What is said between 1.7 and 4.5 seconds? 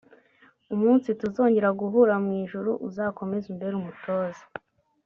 guhura mu ijuru uzakomeze umbere umutoza